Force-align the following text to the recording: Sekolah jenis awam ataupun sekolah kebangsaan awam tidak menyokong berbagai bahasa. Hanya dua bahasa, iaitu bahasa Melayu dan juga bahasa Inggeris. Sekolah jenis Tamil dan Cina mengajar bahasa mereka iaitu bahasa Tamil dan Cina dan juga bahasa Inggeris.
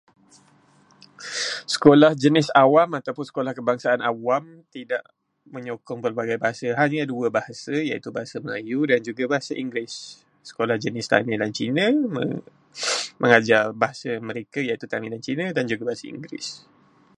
Sekolah 1.73 2.11
jenis 2.23 2.47
awam 2.63 2.89
ataupun 2.99 3.21
sekolah 3.27 3.51
kebangsaan 3.57 3.99
awam 4.11 4.43
tidak 4.75 5.03
menyokong 5.55 5.99
berbagai 6.05 6.37
bahasa. 6.43 6.67
Hanya 6.81 7.01
dua 7.11 7.25
bahasa, 7.37 7.75
iaitu 7.89 8.09
bahasa 8.17 8.35
Melayu 8.45 8.79
dan 8.91 8.99
juga 9.07 9.23
bahasa 9.33 9.51
Inggeris. 9.63 9.93
Sekolah 10.49 10.75
jenis 10.83 11.05
Tamil 11.11 11.37
dan 11.43 11.51
Cina 11.57 11.85
mengajar 13.21 13.63
bahasa 13.83 14.11
mereka 14.29 14.57
iaitu 14.67 14.83
bahasa 14.89 14.93
Tamil 14.97 15.11
dan 15.15 15.21
Cina 15.27 15.45
dan 15.57 15.65
juga 15.71 15.83
bahasa 15.93 16.05
Inggeris. 16.13 16.47